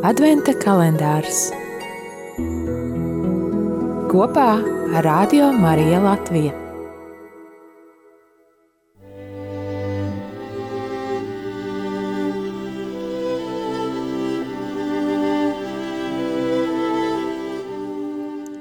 Adventa 0.00 0.54
kalendārs 0.56 1.50
kopā 4.08 4.46
ar 4.96 5.04
Radio 5.04 5.50
Mariju 5.52 5.98
Latviju. 6.00 6.52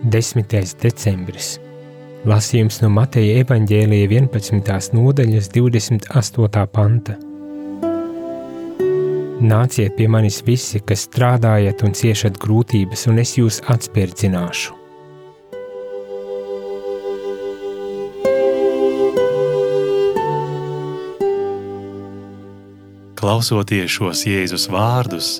Desmitais 0.03 0.75
decembris. 0.83 1.53
Lasījums 2.27 2.81
no 2.83 2.91
Mateja 2.91 3.39
evaņģēlija 3.45 4.11
11. 4.11 4.91
nodaļas 4.99 5.51
28. 5.55 6.67
panta. 6.75 7.15
Nāciet 9.39 9.93
pie 9.95 10.09
manis 10.11 10.41
visi, 10.43 10.81
kas 10.83 11.05
strādājat 11.07 11.79
un 11.87 11.93
ciešat 11.95 12.35
grūtības, 12.43 13.05
un 13.07 13.21
es 13.21 13.37
jūs 13.37 13.61
atspērdzināšu. 13.71 14.75
Klausoties 23.19 23.95
šos 23.95 24.25
Jēzus 24.27 24.67
vārdus, 24.71 25.31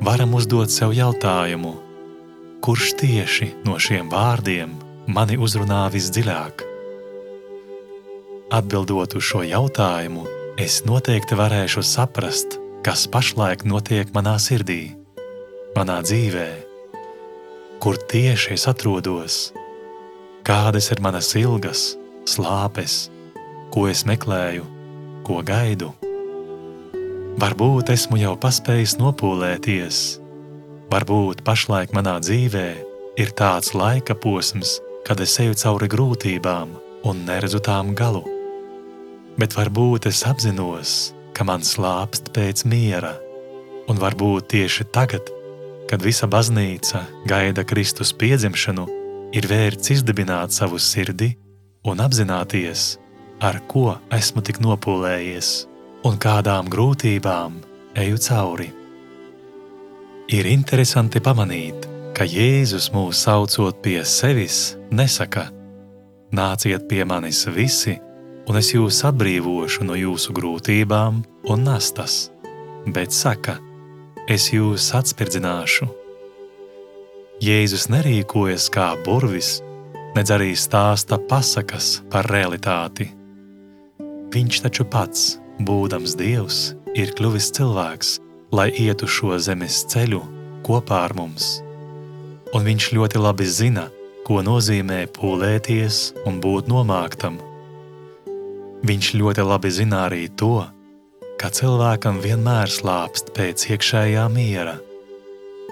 varam 0.00 0.32
uzdot 0.40 0.72
sev 0.72 0.96
jautājumu, 0.96 1.74
kurš 2.64 2.94
tieši 3.04 3.50
no 3.68 3.76
šiem 3.76 4.08
vārdiem 4.08 4.72
mani 5.12 5.36
uzrunā 5.36 5.82
visdziļāk? 5.92 6.64
Atbildot 8.52 9.20
uz 9.20 9.28
šo 9.28 9.44
jautājumu, 9.44 10.24
es 10.56 10.80
noteikti 10.88 11.36
varēšu 11.36 11.84
saprast, 11.84 12.61
kas 12.82 13.04
pašlaik 13.06 13.62
notiek 13.62 14.08
manā 14.10 14.34
sirdī, 14.42 14.96
manā 15.76 16.00
dzīvē, 16.02 16.48
kur 17.82 17.98
tieši 18.10 18.56
es 18.56 18.66
atrodos, 18.70 19.36
kādas 20.42 20.90
ir 20.90 21.02
manas 21.04 21.30
ilgas, 21.38 21.92
slāpes, 22.26 23.06
ko 23.70 23.86
es 23.90 24.02
meklēju, 24.08 24.66
ko 25.22 25.38
gaidu. 25.46 25.92
Varbūt 27.38 27.94
esmu 27.94 28.18
jau 28.18 28.34
paspējis 28.42 28.98
nopūlēties, 28.98 30.02
varbūt 30.90 31.46
pašlaik 31.46 31.94
manā 31.94 32.18
dzīvē 32.18 32.66
ir 33.22 33.34
tāds 33.38 33.76
laika 33.78 34.18
posms, 34.18 34.80
kad 35.06 35.22
es 35.22 35.38
eju 35.38 35.54
cauri 35.62 35.86
grūtībām 35.90 36.74
un 37.06 37.26
neredzu 37.30 37.62
tām 37.62 37.94
galu. 37.94 38.26
Bet 39.38 39.54
varbūt 39.54 40.10
es 40.10 40.26
apzinos, 40.28 41.12
ka 41.36 41.44
man 41.48 41.64
slāpst 41.66 42.32
pēc 42.36 42.64
miera, 42.68 43.14
un 43.88 43.98
varbūt 44.00 44.50
tieši 44.52 44.88
tagad, 44.94 45.30
kad 45.90 46.02
visa 46.04 46.28
baznīca 46.30 47.04
gaida 47.28 47.64
Kristus 47.68 48.12
piedzimšanu, 48.16 48.86
ir 49.32 49.48
vērts 49.48 49.94
izdibināt 49.96 50.52
savu 50.52 50.78
sirdi 50.80 51.32
un 51.88 52.00
apzināties, 52.04 52.96
ar 53.40 53.58
ko 53.68 53.96
esmu 54.12 54.44
tik 54.44 54.60
nopūlējies 54.62 55.50
un 56.06 56.18
kādām 56.20 56.68
grūtībām 56.72 57.58
eju 58.02 58.20
cauri. 58.26 58.68
Ir 60.32 60.48
interesanti 60.48 61.20
pamanīt, 61.20 61.88
ka 62.16 62.24
Jēzus 62.28 62.90
mūs 62.94 63.24
saucot 63.26 63.82
pie 63.84 64.00
sevis, 64.08 64.76
nesaka: 64.90 65.48
Nāciet 66.32 66.86
pie 66.88 67.04
manis 67.04 67.44
visi, 67.52 67.98
un 68.48 68.58
es 68.58 68.72
jūs 68.74 69.02
atbrīvošu 69.06 69.86
no 69.86 69.96
jūsu 69.98 70.34
grūtībām 70.34 71.22
un 71.52 71.66
nastas, 71.66 72.30
bet 72.86 73.14
saka, 73.14 73.58
es 74.30 74.50
jūs 74.52 74.88
atspirdzināšu. 74.98 75.88
Jēzus 77.42 77.88
nerīkojas 77.90 78.68
kā 78.70 78.92
burvis, 79.06 79.60
nedz 80.16 80.30
arī 80.34 80.52
stāsta 80.58 81.18
pasakas 81.30 81.96
par 82.10 82.28
realitāti. 82.30 83.08
Viņš 84.32 84.62
taču 84.66 84.86
pats, 84.88 85.36
būdams 85.62 86.14
Dievs, 86.18 86.60
ir 86.98 87.14
kļuvis 87.18 87.50
cilvēks, 87.56 88.16
lai 88.54 88.70
ietu 88.70 89.08
šo 89.08 89.38
zemes 89.42 89.82
ceļu 89.90 90.22
kopā 90.66 91.02
ar 91.06 91.16
mums. 91.18 91.60
Un 92.52 92.66
viņš 92.68 92.90
ļoti 92.94 93.22
labi 93.22 93.48
zina, 93.48 93.88
ko 94.26 94.42
nozīmē 94.44 95.06
pūlēties 95.16 96.02
un 96.28 96.38
būt 96.44 96.68
nomāktam 96.70 97.40
Viņš 98.82 99.12
ļoti 99.14 99.42
labi 99.46 99.70
zina 99.70 100.06
arī 100.08 100.24
to, 100.34 100.64
ka 101.38 101.52
cilvēkam 101.54 102.16
vienmēr 102.22 102.70
slāpst 102.70 103.30
pēc 103.36 103.68
iekšējā 103.70 104.24
miera, 104.34 104.74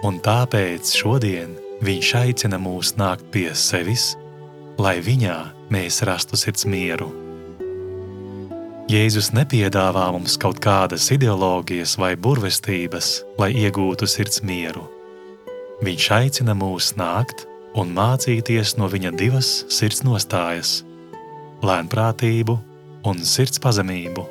un 0.06 0.20
tāpēc 0.22 0.92
šodien 0.94 1.56
viņš 1.82 2.10
aicina 2.20 2.60
mūs 2.62 2.94
nākt 3.00 3.26
pie 3.34 3.48
sevis, 3.58 4.12
lai 4.78 5.00
viņā 5.02 5.36
mēs 5.74 6.04
rastu 6.06 6.38
sirds 6.38 6.68
mieru. 6.70 7.10
Jēzus 8.90 9.32
nepiedāvā 9.34 10.06
mums 10.14 10.38
kaut 10.38 10.62
kādas 10.62 11.10
ideoloģijas 11.14 11.98
vai 11.98 12.14
burvestības, 12.14 13.10
lai 13.42 13.52
iegūtu 13.58 14.06
sirds 14.06 14.42
mieru. 14.46 14.86
Viņš 15.82 16.10
aicina 16.14 16.54
mūs 16.54 16.94
nākt 16.94 17.46
un 17.74 17.90
mācīties 17.94 18.76
no 18.78 18.86
viņa 18.90 19.14
divas 19.18 19.52
sirds 19.66 20.02
nostājas- 20.06 20.82
lēnprātību 21.66 22.69
un 23.06 23.22
sirds 23.24 23.60
pazemību. 23.62 24.26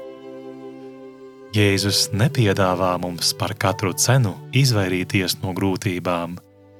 Jēzus 1.56 2.12
nepiedāvā 2.13 2.91
mums 3.02 3.31
par 3.34 3.56
katru 3.57 3.96
cenu 3.97 4.35
izvairīties 4.53 5.40
no 5.41 5.56
grūtībām, 5.57 6.35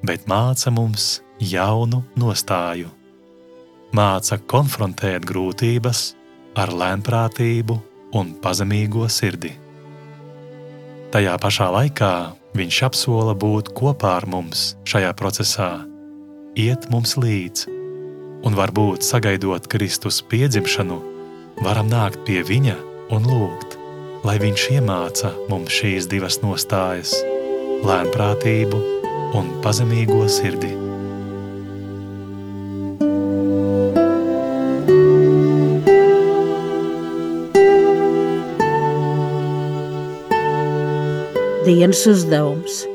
bet 0.06 0.28
māca 0.30 0.70
mums 0.70 1.24
jaunu 1.42 2.04
nostāju. 2.20 2.92
Māca 3.98 4.38
konfrontēt 4.38 5.26
grūtības 5.26 6.04
ar 6.60 6.70
lēnprātību 6.70 7.80
un 8.20 8.36
pazemīgo 8.44 9.10
sirdi. 9.10 9.56
Tajā 11.10 11.34
pašā 11.42 11.72
laikā 11.74 12.14
viņš 12.54 12.82
apsola 12.86 13.34
būt 13.34 13.74
kopā 13.78 14.20
ar 14.20 14.30
mums 14.30 14.76
šajā 14.90 15.10
procesā, 15.18 15.72
iet 16.54 16.86
mums 16.94 17.16
līdzi, 17.18 17.74
un 18.46 18.58
varbūt 18.58 19.02
sagaidot 19.06 19.66
Kristus 19.72 20.22
piedzimšanu, 20.30 21.00
varam 21.64 21.90
nākt 21.92 22.24
pie 22.28 22.40
viņa 22.46 22.76
un 23.16 23.26
lūgt, 23.28 23.76
lai 24.24 24.38
viņš 24.40 24.66
iemāca 24.78 25.34
mums 25.50 25.74
šīs 25.76 26.08
divas 26.12 26.40
nostājas- 26.44 27.12
lēnprātību 27.88 28.80
un 29.36 29.50
pazemīgo 29.64 30.28
sirdi. 30.30 30.72
Dienas 41.66 42.06
uzdevums. 42.08 42.86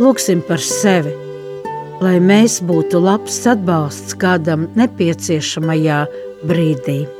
Lūksim 0.00 0.42
par 0.48 0.58
sevi, 0.58 1.12
lai 2.00 2.18
mēs 2.20 2.60
būtu 2.60 3.00
labs 3.00 3.46
atbalsts 3.46 4.16
kādam 4.16 4.68
nepieciešamajā 4.76 6.02
brīdī. 6.44 7.19